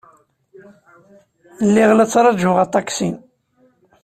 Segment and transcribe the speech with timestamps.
[1.67, 3.09] Lliɣ la ttṛajuɣ aṭaksi.